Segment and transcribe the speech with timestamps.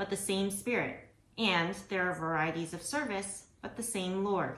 [0.00, 0.96] but the same Spirit,
[1.36, 4.56] and there are varieties of service, but the same Lord.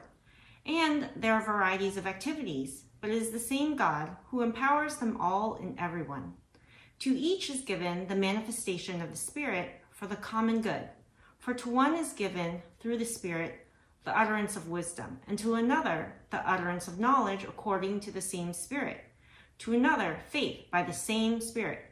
[0.65, 5.17] And there are varieties of activities, but it is the same God who empowers them
[5.21, 6.35] all in everyone.
[7.01, 10.89] To each is given the manifestation of the Spirit for the common good.
[11.41, 13.67] For to one is given, through the Spirit,
[14.05, 18.53] the utterance of wisdom, and to another, the utterance of knowledge according to the same
[18.53, 19.03] Spirit.
[19.59, 21.92] To another, faith by the same Spirit.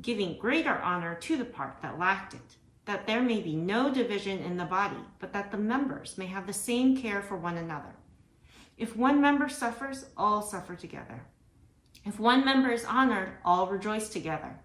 [0.00, 4.38] giving greater honor to the part that lacked it, that there may be no division
[4.38, 7.94] in the body, but that the members may have the same care for one another.
[8.76, 11.22] If one member suffers, all suffer together.
[12.04, 14.58] If one member is honored, all rejoice together.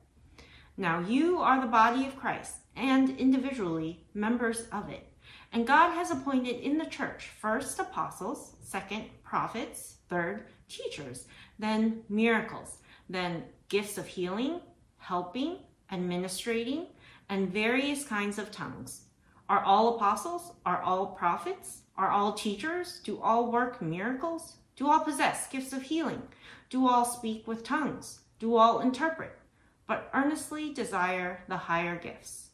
[0.78, 5.08] Now you are the body of Christ, and individually members of it.
[5.52, 11.26] And God has appointed in the church first apostles, second prophets, third teachers,
[11.60, 12.78] then miracles,
[13.10, 14.60] then gifts of healing,
[15.06, 15.58] helping,
[15.92, 16.88] administrating,
[17.30, 19.02] and various kinds of tongues.
[19.48, 20.54] Are all apostles?
[20.66, 21.82] Are all prophets?
[21.96, 23.02] Are all teachers?
[23.04, 24.56] Do all work miracles?
[24.76, 26.24] Do all possess gifts of healing?
[26.72, 28.22] Do all speak with tongues?
[28.40, 29.38] Do all interpret?
[29.86, 32.50] But earnestly desire the higher gifts.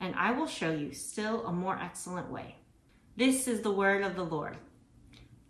[0.00, 2.56] And I will show you still a more excellent way.
[3.16, 4.56] This is the word of the Lord.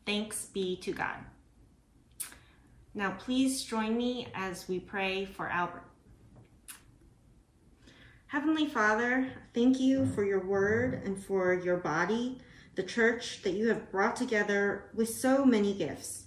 [0.04, 1.16] Thanks be to God.
[2.94, 5.84] Now, please join me as we pray for Albert.
[8.28, 12.40] Heavenly Father, thank you for your word and for your body
[12.74, 16.24] the church that you have brought together with so many gifts.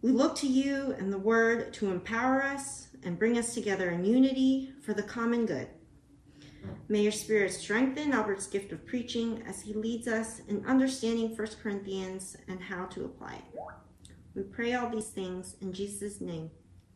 [0.00, 4.06] We look to you and the word to empower us and bring us together in
[4.06, 5.68] unity for the common good.
[6.88, 11.48] May your spirit strengthen Albert's gift of preaching as he leads us in understanding 1
[11.62, 13.60] Corinthians and how to apply it.
[14.34, 16.50] We pray all these things in Jesus' name.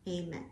[0.09, 0.47] Amen.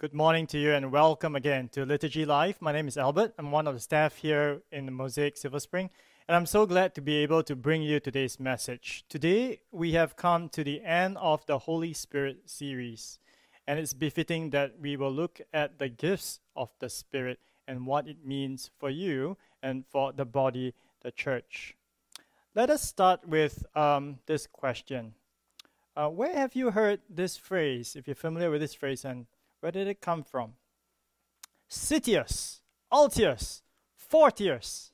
[0.00, 2.62] Good morning to you and welcome again to Liturgy Live.
[2.62, 3.34] My name is Albert.
[3.36, 5.90] I'm one of the staff here in the Mosaic Silver Spring,
[6.28, 9.04] and I'm so glad to be able to bring you today's message.
[9.08, 13.18] Today, we have come to the end of the Holy Spirit series,
[13.66, 18.06] and it's befitting that we will look at the gifts of the Spirit and what
[18.06, 21.74] it means for you and for the body, the church.
[22.54, 25.14] Let us start with um, this question
[25.96, 29.26] uh, Where have you heard this phrase, if you're familiar with this phrase, and
[29.60, 30.54] where did it come from?
[31.70, 32.60] Citius,
[32.92, 33.62] Altius,
[34.10, 34.92] Fortius.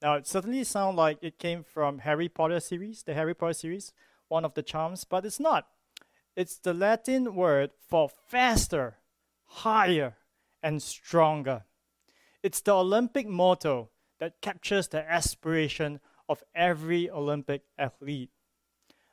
[0.00, 3.92] Now, it certainly sounds like it came from Harry Potter series, the Harry Potter series,
[4.28, 5.66] one of the charms, but it's not.
[6.36, 8.96] It's the Latin word for faster,
[9.44, 10.16] higher,
[10.62, 11.64] and stronger.
[12.42, 13.90] It's the Olympic motto
[14.20, 18.30] that captures the aspiration of every Olympic athlete.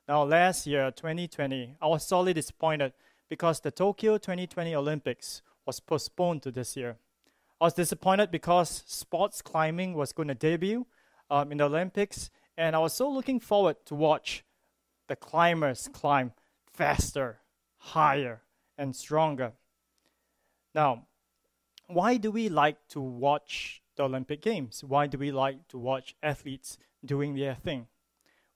[0.07, 2.93] Now, last year, 2020, I was sorely disappointed
[3.29, 6.97] because the Tokyo 2020 Olympics was postponed to this year.
[7.59, 10.85] I was disappointed because sports climbing was going to debut
[11.29, 14.43] um, in the Olympics, and I was so looking forward to watch
[15.07, 16.33] the climbers climb
[16.71, 17.39] faster,
[17.77, 18.41] higher,
[18.77, 19.53] and stronger.
[20.75, 21.07] Now,
[21.87, 24.83] why do we like to watch the Olympic Games?
[24.83, 27.87] Why do we like to watch athletes doing their thing?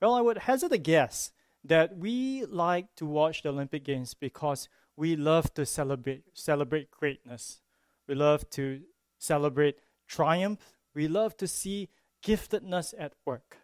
[0.02, 1.32] Well, I would hazard a guess
[1.64, 7.62] that we like to watch the Olympic Games because we love to celebrate celebrate greatness.
[8.08, 8.82] We love to
[9.18, 9.78] celebrate
[10.08, 10.74] triumph.
[10.94, 11.90] We love to see
[12.24, 13.58] giftedness at work.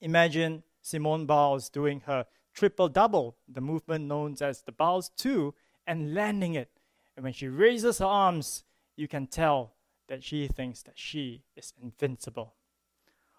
[0.00, 5.54] Imagine Simone Biles doing her triple double, the movement known as the Biles 2,
[5.86, 6.70] and landing it.
[7.16, 8.64] And when she raises her arms,
[8.96, 9.74] you can tell
[10.08, 12.54] that she thinks that she is invincible.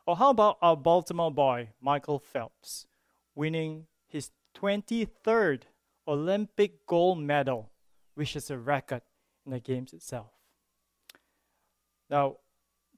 [0.05, 2.87] Or how about our Baltimore boy, Michael Phelps,
[3.37, 5.61] winning his 23rd
[6.07, 7.69] Olympic gold medal,
[8.15, 9.03] which is a record
[9.45, 10.31] in the Games itself.
[12.09, 12.37] Now,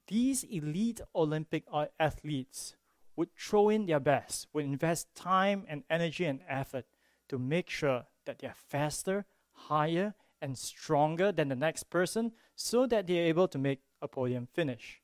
[0.08, 1.64] these elite Olympic
[1.98, 2.74] athletes
[3.16, 6.86] would throw in their best, would invest time and energy and effort
[7.28, 13.06] to make sure that they're faster, higher, and stronger than the next person so that
[13.06, 15.02] they're able to make a podium finish.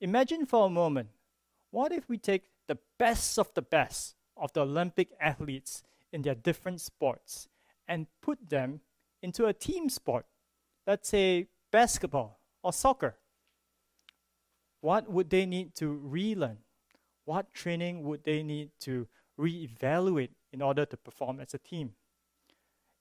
[0.00, 1.08] Imagine for a moment
[1.72, 6.34] what if we take the best of the best of the Olympic athletes in their
[6.34, 7.48] different sports
[7.88, 8.80] and put them
[9.22, 10.26] into a team sport,
[10.86, 13.16] let's say basketball or soccer?
[14.80, 16.58] What would they need to relearn?
[17.24, 21.92] What training would they need to reevaluate in order to perform as a team?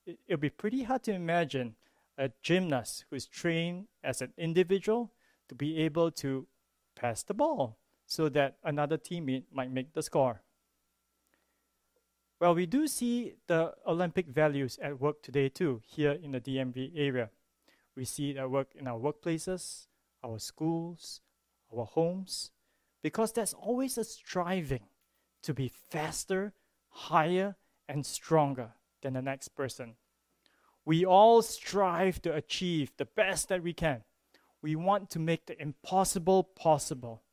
[0.06, 1.76] It, it'll be pretty hard to imagine
[2.18, 5.12] a gymnast who is trained as an individual
[5.50, 6.48] to be able to
[6.96, 10.42] pass the ball so that another teammate might make the score.
[12.38, 16.92] Well, we do see the Olympic values at work today too, here in the DMV
[16.94, 17.30] area.
[17.96, 19.88] We see it at work in our workplaces,
[20.22, 21.22] our schools,
[21.74, 22.52] our homes,
[23.02, 24.84] because there's always a striving
[25.44, 26.52] to be faster,
[26.90, 27.56] higher,
[27.88, 28.72] and stronger
[29.02, 29.96] than the next person.
[30.84, 34.04] We all strive to achieve the best that we can.
[34.62, 37.24] We want to make the impossible possible,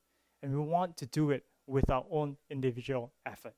[0.43, 3.55] and we want to do it with our own individual effort.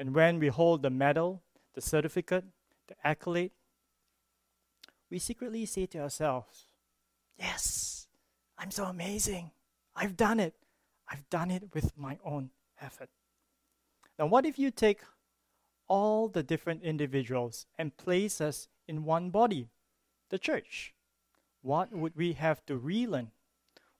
[0.00, 1.42] And when we hold the medal,
[1.74, 2.44] the certificate,
[2.88, 3.50] the accolade,
[5.10, 6.68] we secretly say to ourselves,
[7.38, 8.06] Yes,
[8.56, 9.50] I'm so amazing.
[9.94, 10.54] I've done it.
[11.06, 12.48] I've done it with my own
[12.80, 13.10] effort.
[14.18, 15.00] Now, what if you take
[15.86, 19.68] all the different individuals and place us in one body,
[20.30, 20.94] the church?
[21.60, 23.32] What would we have to relearn?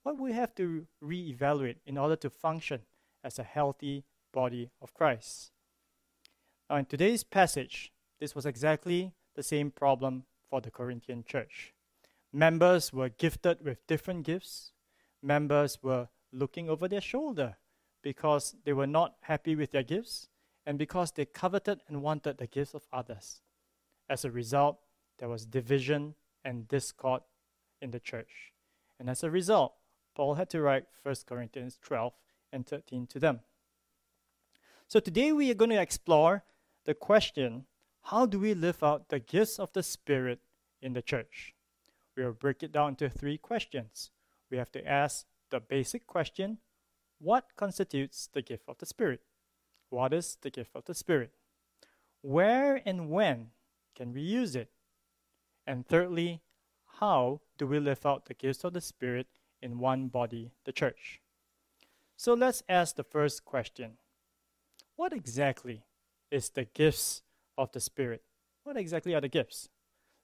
[0.03, 2.87] What would we have to reevaluate in order to function
[3.23, 5.53] as a healthy body of Christ?
[6.71, 11.75] Now, in today's passage, this was exactly the same problem for the Corinthian church.
[12.33, 14.71] Members were gifted with different gifts,
[15.21, 17.57] members were looking over their shoulder
[18.03, 20.29] because they were not happy with their gifts
[20.65, 23.41] and because they coveted and wanted the gifts of others.
[24.09, 24.79] As a result,
[25.19, 27.23] there was division and discord
[27.83, 28.53] in the church.
[29.01, 29.75] And as a result,
[30.15, 32.13] Paul had to write 1 Corinthians 12
[32.53, 33.41] and 13 to them.
[34.87, 36.45] So today we are going to explore
[36.85, 37.67] the question
[38.05, 40.41] how do we live out the gifts of the Spirit
[40.81, 41.55] in the church?
[42.17, 44.11] We will break it down into three questions
[44.51, 46.59] we have to ask the basic question
[47.19, 49.21] what constitutes the gift of the Spirit?
[49.91, 51.33] What is the gift of the Spirit?
[52.23, 53.49] Where and when
[53.95, 54.71] can we use it?
[55.67, 56.41] And thirdly,
[56.99, 59.27] how do we live out the gifts of the Spirit
[59.61, 61.21] in one body, the church?
[62.17, 63.99] So let's ask the first question
[64.97, 65.85] What exactly
[66.31, 67.23] is the gifts
[67.57, 68.23] of the Spirit?
[68.65, 69.69] What exactly are the gifts?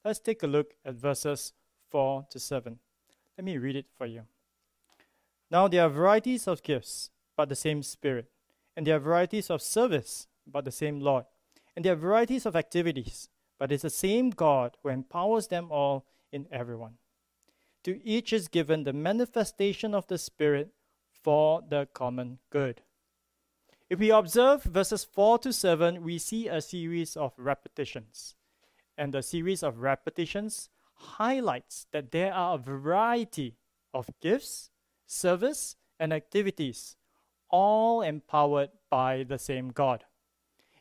[0.05, 1.53] Let's take a look at verses
[1.91, 2.79] 4 to 7.
[3.37, 4.23] Let me read it for you.
[5.51, 8.31] Now there are varieties of gifts, but the same Spirit.
[8.77, 11.25] And there are varieties of service, but the same Lord.
[11.75, 16.07] And there are varieties of activities, but it's the same God who empowers them all
[16.33, 16.95] in everyone.
[17.85, 20.71] To each is given the manifestation of the Spirit
[21.23, 22.83] for the common good.
[23.89, 28.35] If we observe verses 4 to 7, we see a series of repetitions.
[28.99, 33.55] And the series of repetitions highlights that there are a variety
[33.95, 34.71] of gifts,
[35.07, 36.97] service, and activities,
[37.49, 40.05] all empowered by the same God.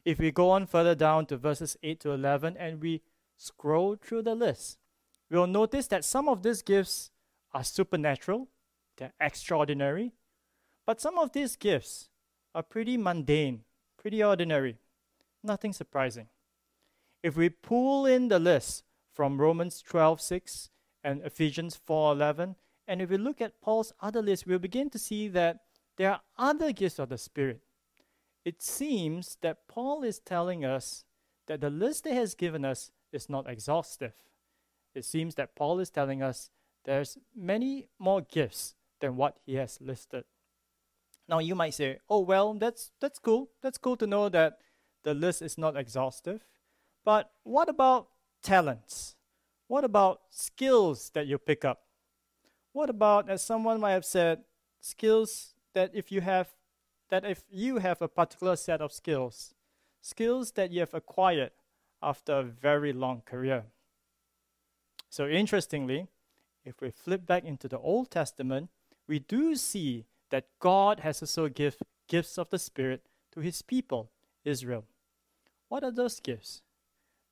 [0.03, 3.03] If we go on further down to verses 8 to 11 and we
[3.37, 4.79] scroll through the list,
[5.29, 7.11] we'll notice that some of these gifts
[7.53, 8.47] are supernatural,
[8.97, 10.13] they're extraordinary,
[10.87, 12.09] but some of these gifts
[12.55, 13.65] are pretty mundane,
[13.97, 14.77] pretty ordinary,
[15.43, 16.27] nothing surprising.
[17.21, 20.69] If we pull in the list from Romans 12:6
[21.03, 22.55] and Ephesians 4:11,
[22.87, 25.65] and if we look at Paul's other list, we'll begin to see that
[25.97, 27.61] there are other gifts of the Spirit.
[28.45, 31.03] It seems that Paul is telling us
[31.47, 34.13] that the list that he has given us is not exhaustive.
[34.93, 36.51] It seems that Paul is telling us
[36.85, 40.25] there's many more gifts than what he has listed.
[41.27, 43.49] Now you might say, "Oh well, that's that's cool.
[43.61, 44.59] That's cool to know that
[45.03, 46.45] the list is not exhaustive."
[47.03, 48.07] But what about
[48.41, 49.15] talents?
[49.67, 51.81] What about skills that you pick up?
[52.73, 54.43] What about, as someone might have said,
[54.81, 56.49] skills that if you have,
[57.09, 59.53] that if you have a particular set of skills,
[60.01, 61.51] skills that you have acquired
[62.01, 63.65] after a very long career.
[65.09, 66.07] So interestingly,
[66.63, 68.69] if we flip back into the Old Testament,
[69.07, 73.03] we do see that God has also given gifts of the Spirit
[73.33, 74.11] to his people,
[74.43, 74.85] Israel.
[75.67, 76.61] What are those gifts?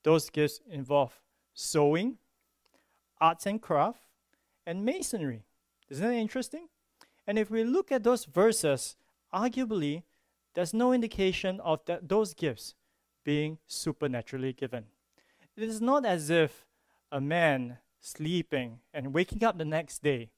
[0.03, 1.19] Those gifts involve
[1.53, 2.17] sewing,
[3.21, 4.03] arts and craft,
[4.65, 5.43] and masonry.
[5.89, 6.67] Isn't that interesting?
[7.25, 8.95] And if we look at those verses,
[9.33, 10.03] arguably,
[10.55, 12.75] there's no indication of that, those gifts
[13.23, 14.85] being supernaturally given.
[15.55, 16.65] It is not as if
[17.11, 20.29] a man sleeping and waking up the next day,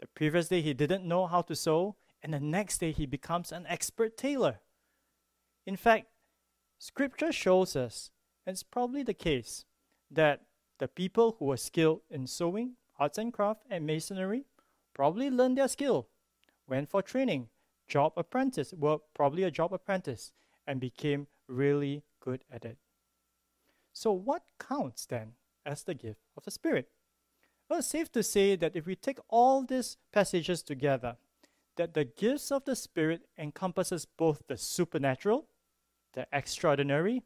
[0.00, 3.52] the previous day he didn't know how to sew, and the next day he becomes
[3.52, 4.60] an expert tailor.
[5.66, 6.06] In fact,
[6.78, 8.10] scripture shows us
[8.48, 9.66] and it's probably the case
[10.10, 10.40] that
[10.78, 14.46] the people who were skilled in sewing, arts and craft, and masonry
[14.94, 16.08] probably learned their skill,
[16.66, 17.48] went for training,
[17.86, 20.32] job apprentice, were probably a job apprentice,
[20.66, 22.78] and became really good at it.
[23.92, 25.32] So, what counts then
[25.66, 26.88] as the gift of the Spirit?
[27.68, 31.16] Well, it's safe to say that if we take all these passages together,
[31.76, 35.46] that the gifts of the Spirit encompasses both the supernatural,
[36.14, 37.22] the extraordinary,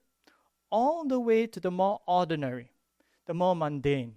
[0.70, 2.72] all the way to the more ordinary,
[3.26, 4.16] the more mundane,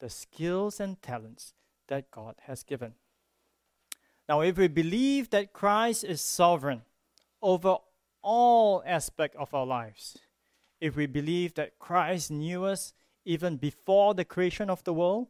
[0.00, 1.52] the skills and talents
[1.88, 2.94] that God has given.
[4.28, 6.82] Now, if we believe that Christ is sovereign
[7.42, 7.76] over
[8.22, 10.18] all aspects of our lives,
[10.80, 12.92] if we believe that Christ knew us
[13.24, 15.28] even before the creation of the world,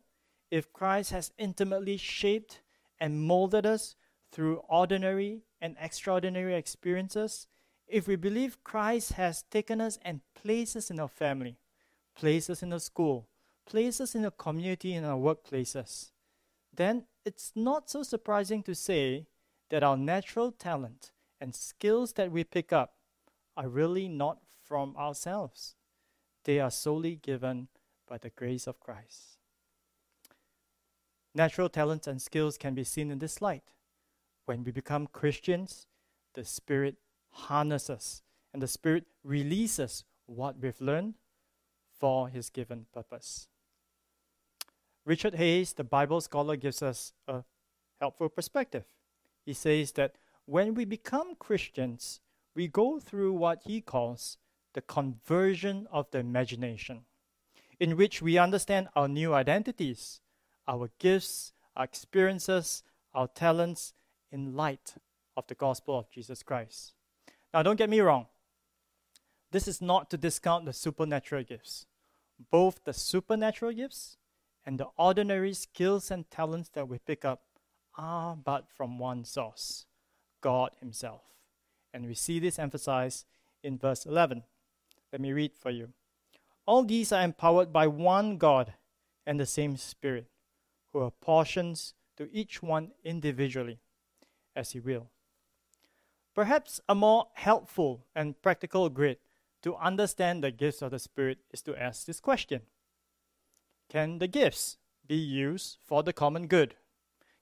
[0.51, 2.61] if Christ has intimately shaped
[3.01, 3.97] and molded us
[4.33, 7.47] through ordinary and extraordinary experiences,
[7.87, 11.59] if we believe Christ has taken us and placed us in our family,
[12.15, 13.29] placed us in a school,
[13.67, 16.11] placed us in a community in our workplaces,
[16.75, 19.27] then it's not so surprising to say
[19.71, 22.95] that our natural talent and skills that we pick up
[23.57, 25.75] are really not from ourselves.
[26.45, 27.69] They are solely given
[28.07, 29.38] by the grace of Christ.
[31.39, 33.63] Natural talents and skills can be seen in this light.
[34.47, 35.87] When we become Christians,
[36.35, 36.97] the Spirit
[37.31, 41.15] harnesses and the Spirit releases what we've learned
[41.97, 43.47] for His given purpose.
[45.05, 47.45] Richard Hays, the Bible scholar, gives us a
[48.01, 48.87] helpful perspective.
[49.47, 52.19] He says that when we become Christians,
[52.57, 54.39] we go through what he calls
[54.75, 57.03] the conversion of the imagination,
[57.79, 60.21] in which we understand our new identities,
[60.69, 62.83] our gifts, our experiences,
[63.15, 63.95] our talents
[64.31, 64.95] in light
[65.37, 66.93] of the gospel of Jesus Christ.
[67.53, 68.27] Now, don't get me wrong.
[69.51, 71.87] This is not to discount the supernatural gifts.
[72.51, 74.19] Both the supernatural gifts
[74.67, 77.43] and the ordinary skills and talents that we pick up
[77.97, 79.87] are but from one source
[80.41, 81.23] God Himself.
[81.93, 83.25] And we see this emphasized
[83.63, 84.43] in verse 11.
[85.13, 85.89] Let me read for you.
[86.67, 88.75] All these are empowered by one God
[89.27, 90.27] and the same Spirit,
[90.93, 93.79] who apportions to each one individually
[94.55, 95.11] as He will.
[96.35, 99.19] Perhaps a more helpful and practical grid
[99.63, 102.63] to understand the gifts of the Spirit is to ask this question
[103.89, 106.77] Can the gifts be used for the common good?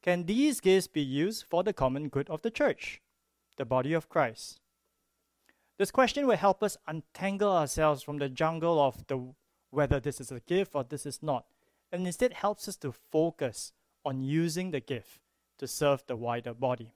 [0.03, 3.03] Can these gifts be used for the common good of the church,
[3.57, 4.61] the body of Christ?
[5.79, 9.35] This question will help us untangle ourselves from the jungle of the
[9.71, 11.45] whether this is a gift or this is not,
[11.97, 13.73] and instead helps us to focus
[14.05, 15.21] on using the gift
[15.59, 16.93] to serve the wider body.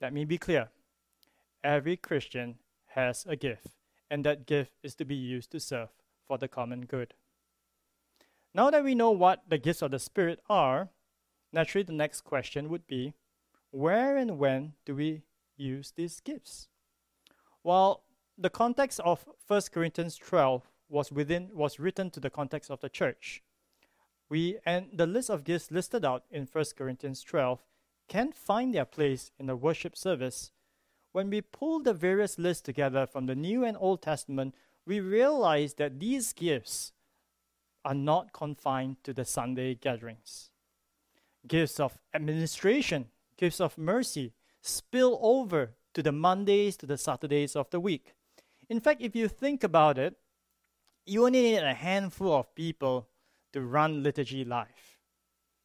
[0.00, 0.70] Let me be clear.
[1.62, 2.56] Every Christian
[2.88, 3.68] has a gift,
[4.10, 5.90] and that gift is to be used to serve
[6.26, 7.14] for the common good.
[8.52, 10.88] Now that we know what the gifts of the Spirit are,
[11.52, 13.14] naturally the next question would be
[13.70, 15.22] where and when do we
[15.56, 16.68] use these gifts?
[17.62, 18.02] Well,
[18.36, 22.88] the context of 1 Corinthians 12 was within was written to the context of the
[22.88, 23.42] church.
[24.30, 27.62] We and the list of gifts listed out in 1 Corinthians 12
[28.08, 30.52] can find their place in the worship service.
[31.12, 34.54] When we pull the various lists together from the New and Old Testament,
[34.86, 36.92] we realize that these gifts
[37.84, 40.50] are not confined to the Sunday gatherings.
[41.46, 43.06] Gifts of administration,
[43.36, 48.14] gifts of mercy spill over to the Mondays to the Saturdays of the week.
[48.68, 50.16] In fact, if you think about it,
[51.06, 53.08] you only need a handful of people
[53.52, 54.98] to run liturgy life.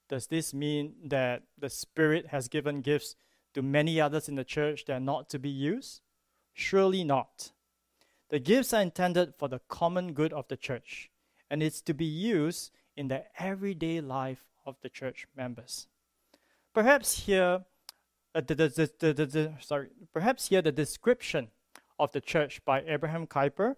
[0.10, 3.16] Does this mean that the Spirit has given gifts
[3.54, 6.02] to many others in the church that are not to be used?
[6.54, 7.52] Surely not.
[8.30, 11.10] The gifts are intended for the common good of the church,
[11.50, 15.88] and it's to be used in the everyday life of the church members.
[16.74, 17.64] Perhaps here,
[18.34, 21.50] uh, the, the, the, sorry, perhaps here the description
[22.00, 23.76] of the church by Abraham Kuyper,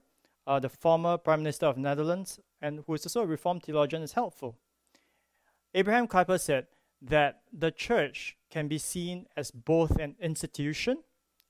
[0.48, 4.14] uh, the former Prime Minister of Netherlands, and who is also a Reformed theologian, is
[4.14, 4.58] helpful.
[5.74, 6.68] Abraham Kuyper said
[7.02, 11.04] that the church can be seen as both an institution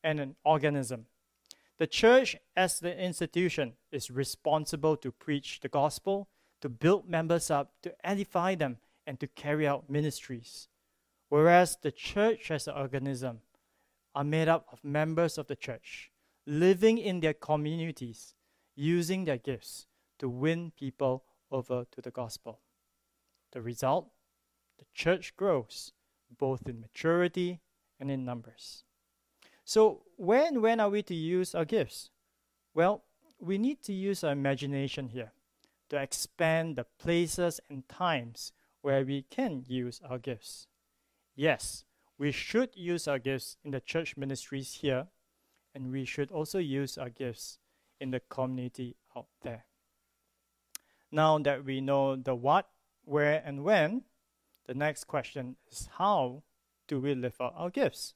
[0.03, 1.05] and an organism.
[1.77, 6.29] The church, as the institution, is responsible to preach the gospel,
[6.61, 10.67] to build members up, to edify them, and to carry out ministries.
[11.29, 13.41] Whereas the church, as an organism,
[14.13, 16.11] are made up of members of the church,
[16.47, 18.33] living in their communities,
[18.75, 19.87] using their gifts
[20.19, 22.59] to win people over to the gospel.
[23.51, 24.09] The result?
[24.77, 25.93] The church grows,
[26.37, 27.61] both in maturity
[27.99, 28.83] and in numbers.
[29.63, 32.09] So, when when are we to use our gifts?
[32.73, 33.03] Well,
[33.39, 35.31] we need to use our imagination here
[35.89, 40.67] to expand the places and times where we can use our gifts.
[41.35, 41.83] Yes,
[42.17, 45.07] we should use our gifts in the church ministries here,
[45.73, 47.57] and we should also use our gifts
[47.99, 49.65] in the community out there.
[51.11, 52.67] Now that we know the what,
[53.03, 54.03] where, and when,
[54.65, 56.43] the next question is how
[56.87, 58.13] do we live out our gifts?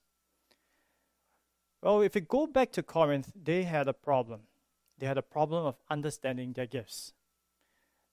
[1.82, 4.42] Well, if we go back to Corinth, they had a problem.
[4.98, 7.14] They had a problem of understanding their gifts.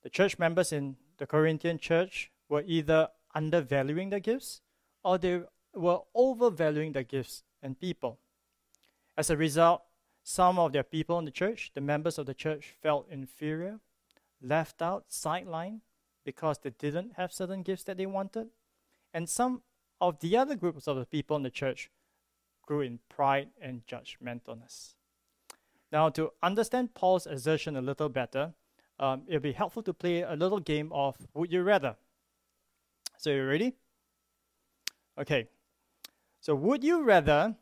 [0.02, 4.60] The church members in the Corinthian church were either undervaluing their gifts
[5.02, 5.42] or they
[5.74, 8.18] were overvaluing their gifts and people.
[9.16, 9.82] As a result,
[10.22, 13.80] some of their people in the church, the members of the church, felt inferior,
[14.42, 15.80] left out, sidelined
[16.24, 18.48] because they didn't have certain gifts that they wanted.
[19.14, 19.62] And some
[20.00, 21.90] of the other groups of the people in the church
[22.66, 24.94] grew in pride and judgmentalness.
[25.92, 28.54] Now, to understand Paul's assertion a little better,
[28.98, 31.96] um, it'll be helpful to play a little game of Would You Rather.
[33.18, 33.74] So, you ready?
[35.18, 35.46] Okay.
[36.40, 37.56] So, would you rather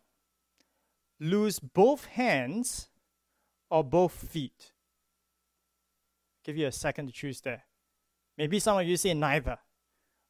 [1.20, 2.88] lose both hands
[3.70, 4.73] or both feet?
[6.44, 7.64] Give you a second to choose there.
[8.36, 9.58] Maybe some of you say neither.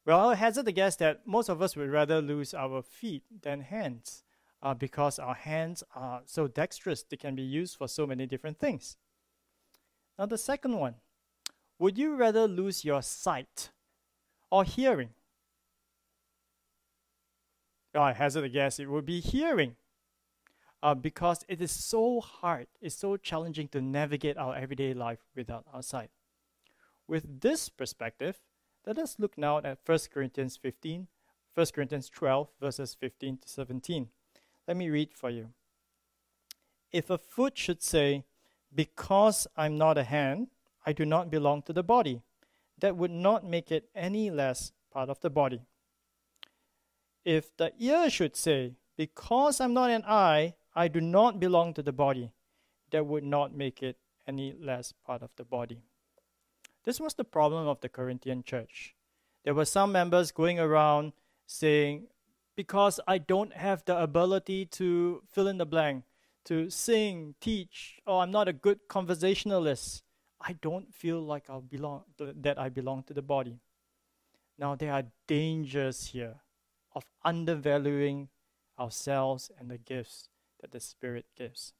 [0.05, 3.61] Well, I'll hazard the guess that most of us would rather lose our feet than
[3.61, 4.23] hands
[4.61, 8.59] uh, because our hands are so dexterous, they can be used for so many different
[8.59, 8.97] things.
[10.17, 10.95] Now, the second one
[11.77, 13.71] would you rather lose your sight
[14.49, 15.09] or hearing?
[17.93, 19.75] Well, I hazard a guess it would be hearing.
[20.83, 25.65] Uh, because it is so hard, it's so challenging to navigate our everyday life without
[25.73, 26.11] our sight.
[27.07, 28.39] With this perspective,
[28.85, 31.07] let us look now at 1 Corinthians 15,
[31.55, 34.09] 1 Corinthians 12, verses 15 to 17.
[34.67, 35.49] Let me read for you.
[36.91, 38.23] If a foot should say,
[38.73, 40.47] Because I'm not a hand,
[40.85, 42.21] I do not belong to the body,
[42.79, 45.61] that would not make it any less part of the body.
[47.23, 51.81] If the ear should say, Because I'm not an eye, I do not belong to
[51.81, 52.31] the body,
[52.91, 55.81] that would not make it any less part of the body.
[56.83, 58.93] This was the problem of the Corinthian church.
[59.43, 61.13] There were some members going around
[61.45, 62.07] saying,
[62.55, 66.03] because I don't have the ability to fill in the blank,
[66.45, 70.03] to sing, teach, or I'm not a good conversationalist,
[70.41, 73.59] I don't feel like I belong that I belong to the body.
[74.59, 76.35] Now there are dangers here
[76.93, 78.29] of undervaluing
[78.77, 80.29] ourselves and the gifts
[80.65, 81.73] that the Spirit gives.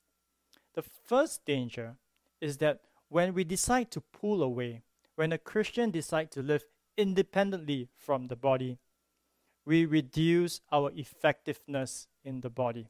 [0.76, 1.96] The first danger
[2.40, 4.84] is that when we decide to pull away,
[5.16, 8.78] when a Christian decides to live independently from the body,
[9.66, 12.88] we reduce our effectiveness in the body.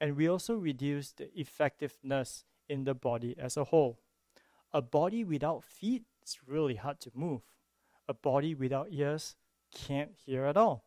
[0.00, 3.98] And we also reduce the effectiveness in the body as a whole.
[4.72, 7.40] A body without feet is really hard to move.
[8.06, 9.34] A body without ears
[9.74, 10.84] can't hear at all.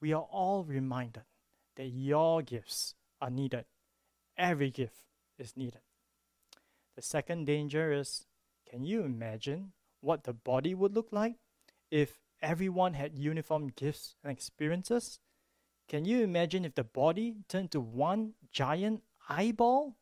[0.00, 1.24] we are all reminded
[1.76, 3.64] that your gifts are needed.
[4.36, 4.96] Every gift
[5.38, 5.80] is needed.
[6.96, 8.26] The second danger is
[8.70, 11.34] can you imagine what the body would look like
[11.90, 15.20] if everyone had uniform gifts and experiences?
[15.88, 19.96] Can you imagine if the body turned to one giant eyeball?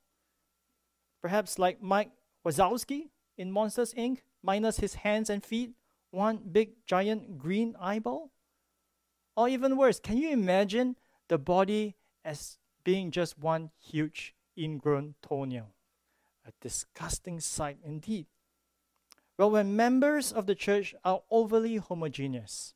[1.20, 2.11] Perhaps like Mike
[2.46, 5.72] Wazowski in Monsters Inc., minus his hands and feet,
[6.11, 8.31] one big giant green eyeball?
[9.37, 10.96] Or even worse, can you imagine
[11.29, 15.70] the body as being just one huge ingrown toenail?
[16.47, 18.27] A disgusting sight indeed.
[19.37, 22.75] Well, when members of the church are overly homogeneous,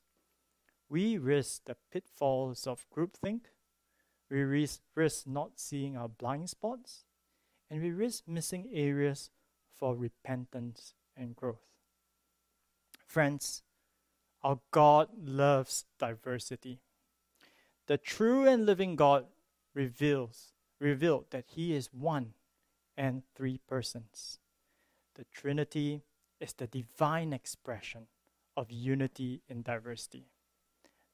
[0.89, 3.43] we risk the pitfalls of groupthink,
[4.31, 7.05] we risk, risk not seeing our blind spots,
[7.71, 9.31] and we risk missing areas
[9.73, 11.67] for repentance and growth.
[13.07, 13.63] Friends,
[14.43, 16.81] our God loves diversity.
[17.87, 19.27] The true and living God
[19.75, 22.35] reveals revealed that he is one
[22.97, 24.39] and three persons.
[25.15, 26.03] The Trinity
[26.41, 28.07] is the divine expression
[28.57, 30.27] of unity in diversity.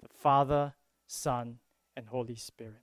[0.03, 0.75] The Father,
[1.07, 1.59] Son,
[1.97, 2.83] and Holy Spirit.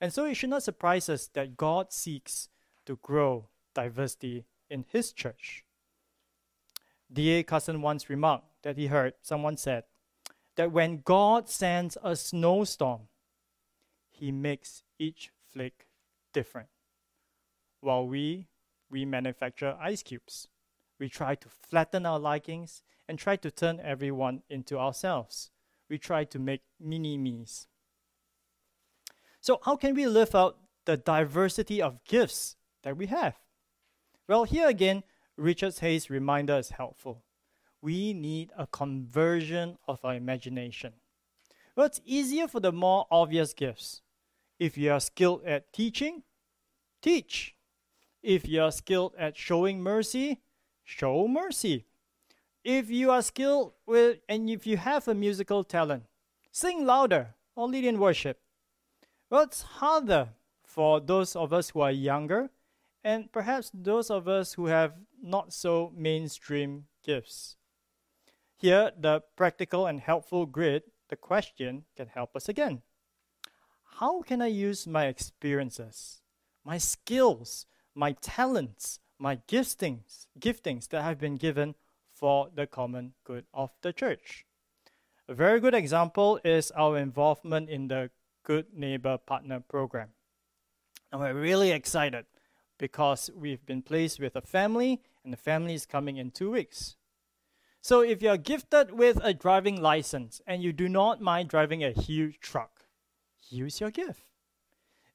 [0.00, 2.48] And so it should not surprise us that God seeks
[2.86, 5.64] to grow diversity in his church.
[7.12, 7.42] D.A.
[7.42, 9.84] Carson once remarked that he heard someone said
[10.56, 13.02] that when God sends a snowstorm,
[14.18, 15.86] he makes each flake
[16.32, 16.68] different.
[17.80, 18.48] While we,
[18.90, 20.48] we manufacture ice cubes.
[20.98, 25.50] We try to flatten our likings and try to turn everyone into ourselves.
[25.88, 27.66] We try to make mini me's.
[29.40, 33.36] So, how can we live out the diversity of gifts that we have?
[34.26, 35.04] Well, here again,
[35.36, 37.22] Richard Hays' reminder is helpful.
[37.80, 40.94] We need a conversion of our imagination.
[41.76, 44.02] Well, it's easier for the more obvious gifts.
[44.58, 46.22] If you are skilled at teaching,
[47.00, 47.54] teach.
[48.22, 50.40] If you are skilled at showing mercy,
[50.82, 51.84] show mercy.
[52.64, 56.04] If you are skilled with and if you have a musical talent,
[56.50, 58.40] sing louder or lead in worship.
[59.30, 60.30] It's harder
[60.64, 62.50] for those of us who are younger
[63.04, 67.56] and perhaps those of us who have not so mainstream gifts.
[68.56, 72.82] Here, the practical and helpful grid, the question can help us again.
[73.98, 76.22] How can I use my experiences,
[76.64, 81.74] my skills, my talents, my giftings, giftings that have been given
[82.14, 84.46] for the common good of the church?
[85.26, 88.10] A very good example is our involvement in the
[88.44, 90.10] Good Neighbor Partner Program.
[91.10, 92.26] And we're really excited
[92.78, 96.94] because we've been placed with a family, and the family is coming in two weeks.
[97.80, 101.90] So, if you're gifted with a driving license and you do not mind driving a
[101.90, 102.77] huge truck,
[103.50, 104.24] use your gift.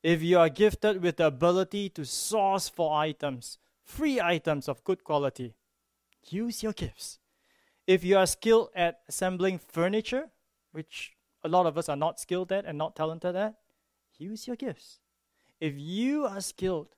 [0.01, 5.03] If you are gifted with the ability to source for items, free items of good
[5.03, 5.55] quality,
[6.29, 7.19] use your gifts.
[7.87, 10.29] If you are skilled at assembling furniture,
[10.71, 13.55] which a lot of us are not skilled at and not talented at,
[14.17, 14.99] use your gifts.
[15.59, 16.89] If you are skilled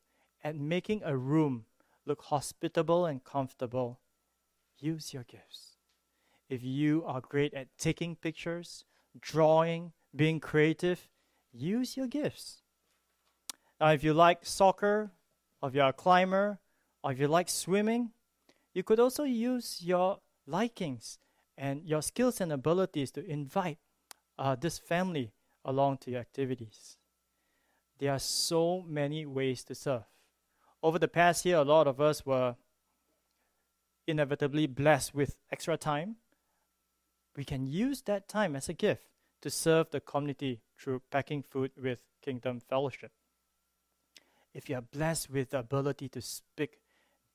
[0.43, 1.65] at making a room
[2.05, 3.99] look hospitable and comfortable,
[4.79, 5.77] use your gifts.
[6.49, 8.85] If you are great at taking pictures,
[9.19, 11.09] drawing, being creative,
[11.55, 12.61] use your gifts.
[13.79, 15.11] Now, if you like soccer,
[15.61, 16.59] or if you're a climber,
[17.03, 18.11] or if you like swimming,
[18.73, 21.19] you could also use your likings
[21.57, 23.77] and your skills and abilities to invite
[24.37, 25.31] uh, this family
[25.63, 26.97] along to your activities.
[27.99, 30.03] There are so many ways to serve
[30.85, 32.55] over the past year, a lot of us were
[34.05, 36.17] inevitably blessed with extra time.
[37.35, 39.07] We can use that time as a gift
[39.45, 43.11] to serve the community through packing food with Kingdom Fellowship.
[44.55, 46.79] If you are blessed with the ability to speak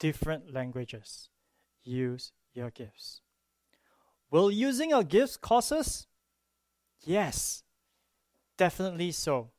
[0.00, 1.28] different languages,
[1.84, 3.20] use your gifts.
[4.28, 6.08] Will using our gifts cost us?
[7.04, 7.62] Yes,
[8.56, 9.52] definitely so.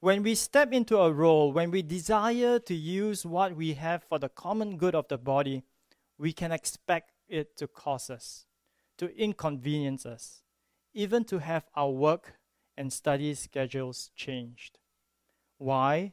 [0.00, 4.18] When we step into a role, when we desire to use what we have for
[4.18, 5.62] the common good of the body,
[6.18, 8.44] we can expect it to cost us,
[8.98, 10.42] to inconvenience us,
[10.98, 12.34] even to have our work
[12.76, 14.80] and study schedules changed.
[15.56, 16.12] Why?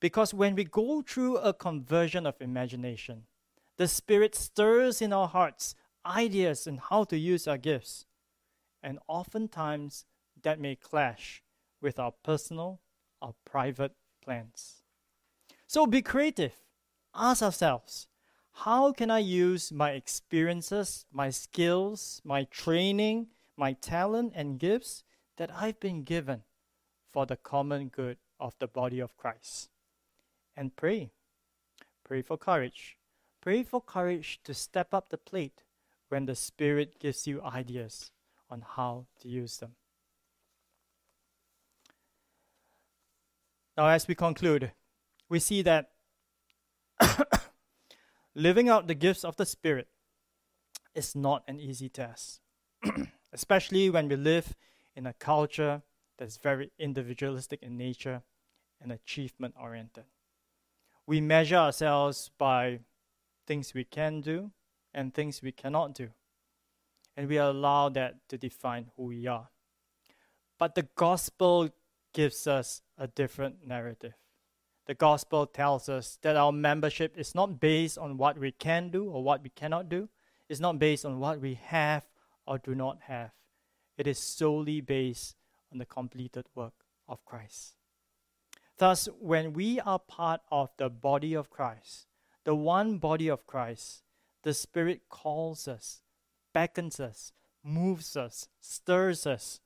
[0.00, 3.24] Because when we go through a conversion of imagination,
[3.76, 5.74] the Spirit stirs in our hearts
[6.06, 8.06] ideas on how to use our gifts.
[8.82, 10.06] And oftentimes
[10.42, 11.42] that may clash
[11.82, 12.80] with our personal
[13.20, 13.92] our private
[14.24, 14.82] plans.
[15.66, 16.52] So be creative.
[17.14, 18.06] Ask ourselves
[18.64, 23.26] how can I use my experiences, my skills, my training,
[23.56, 25.04] my talent, and gifts
[25.36, 26.42] that I've been given
[27.12, 29.70] for the common good of the body of Christ.
[30.56, 31.12] And pray.
[32.04, 32.96] Pray for courage.
[33.40, 35.62] Pray for courage to step up the plate
[36.08, 38.10] when the Spirit gives you ideas
[38.50, 39.72] on how to use them.
[43.76, 44.72] Now, as we conclude,
[45.28, 45.90] we see that
[48.34, 49.88] living out the gifts of the Spirit
[50.94, 52.40] is not an easy task,
[53.36, 54.54] especially when we live
[54.96, 55.82] in a culture
[56.16, 58.22] that's very individualistic in nature
[58.80, 60.04] and achievement oriented.
[61.06, 62.80] We measure ourselves by
[63.46, 64.52] things we can do
[64.94, 66.08] and things we cannot do,
[67.14, 69.50] and we allow that to define who we are.
[70.58, 71.68] But the gospel
[72.14, 74.14] gives us a different narrative.
[74.86, 79.04] The gospel tells us that our membership is not based on what we can do
[79.04, 80.08] or what we cannot do,
[80.48, 82.06] it's not based on what we have
[82.46, 83.32] or do not have.
[83.96, 85.36] It is solely based
[85.72, 86.74] on the completed work
[87.08, 87.74] of Christ.
[88.78, 92.06] Thus, when we are part of the body of Christ,
[92.44, 94.02] the one body of Christ,
[94.42, 96.02] the Spirit calls us,
[96.52, 97.32] beckons us,
[97.64, 99.60] moves us, stirs us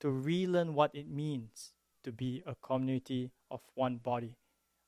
[0.00, 4.36] to relearn what it means to be a community of one body,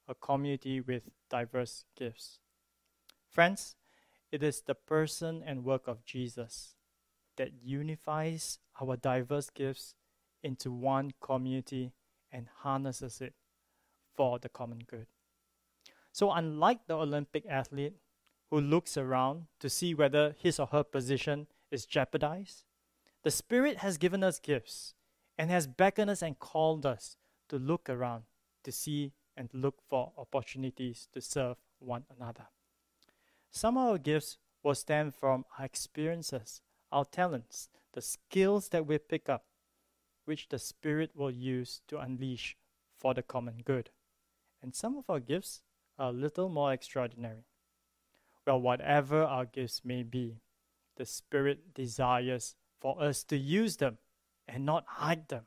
[0.09, 2.38] a community with diverse gifts.
[3.28, 3.76] Friends,
[4.32, 6.76] it is the person and work of Jesus
[7.37, 9.94] that unifies our diverse gifts
[10.42, 11.92] into one community
[12.33, 13.35] and harnesses it
[14.16, 15.07] for the common good.
[16.12, 17.96] So, unlike the Olympic athlete
[18.51, 22.64] who looks around to see whether his or her position is jeopardized,
[23.22, 24.94] the Spirit has given us gifts
[25.37, 27.16] and has beckoned us and called us
[27.49, 28.25] to look around
[28.64, 32.46] to see and look for opportunities to serve one another.
[33.51, 38.99] Some of our gifts will stem from our experiences, our talents, the skills that we
[38.99, 39.44] pick up,
[40.25, 42.57] which the Spirit will use to unleash
[42.99, 43.90] for the common good.
[44.62, 45.62] And some of our gifts
[45.99, 47.44] are a little more extraordinary.
[48.46, 50.40] Well, whatever our gifts may be,
[50.96, 53.99] the Spirit desires for us to use them
[54.49, 55.44] and not hide them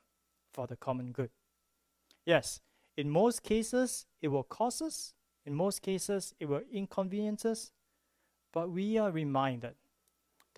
[0.53, 1.29] for the common good.
[2.25, 2.61] Yes,
[2.97, 5.13] in most cases, it will cost us.
[5.45, 7.71] In most cases, it will inconvenience us.
[8.51, 9.75] But we are reminded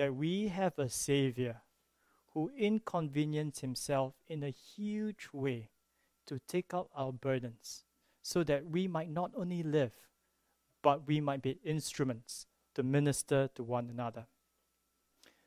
[0.01, 1.61] that we have a Savior
[2.33, 5.69] who inconvenienced himself in a huge way
[6.25, 7.83] to take up our burdens
[8.23, 9.93] so that we might not only live,
[10.81, 14.25] but we might be instruments to minister to one another.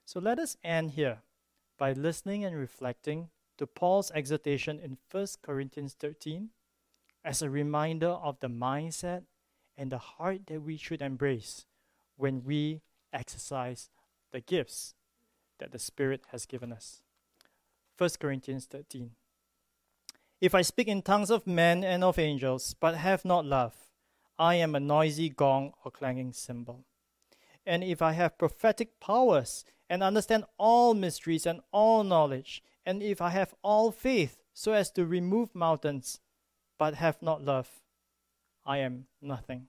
[0.04, 1.18] So let us end here
[1.76, 6.50] by listening and reflecting to Paul's exhortation in 1 Corinthians 13
[7.24, 9.24] as a reminder of the mindset
[9.76, 11.66] and the heart that we should embrace
[12.16, 13.90] when we exercise
[14.34, 14.94] the gifts
[15.60, 17.02] that the Spirit has given us.
[17.96, 19.12] 1 Corinthians 13.
[20.40, 23.74] If I speak in tongues of men and of angels, but have not love,
[24.36, 26.84] I am a noisy gong or clanging cymbal.
[27.64, 33.22] And if I have prophetic powers and understand all mysteries and all knowledge, and if
[33.22, 36.18] I have all faith so as to remove mountains,
[36.76, 37.68] but have not love,
[38.66, 39.68] I am nothing.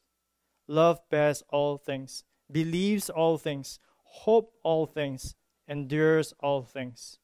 [0.71, 5.35] Love bears all things, believes all things, hope all things,
[5.67, 7.19] endures all things.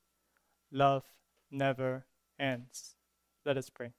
[0.70, 1.06] Love
[1.50, 2.06] never
[2.38, 2.98] ends.
[3.46, 3.92] Let us pray.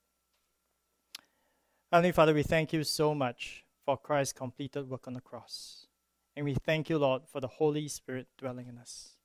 [1.91, 5.87] Heavenly Father, we thank you so much for Christ's completed work on the cross.
[6.35, 9.15] And we thank you, Lord, for the Holy Spirit dwelling in us.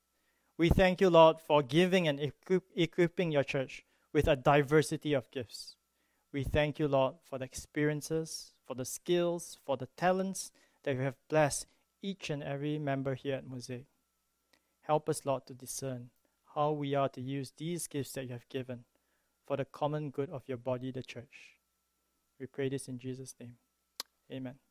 [0.57, 3.85] We thank you, Lord, for giving and equip- equipping your church
[4.15, 5.77] with a diversity of gifts.
[6.33, 10.51] We thank you, Lord, for the experiences, for the skills, for the talents
[10.83, 11.67] that you have blessed
[12.03, 13.87] each and every member here at Mosaic.
[14.83, 16.11] Help us, Lord, to discern
[16.55, 18.85] how we are to use these gifts that you have given
[19.47, 21.57] for the common good of your body, the church.
[22.39, 23.57] We pray this in Jesus' name.
[24.31, 24.64] Amen.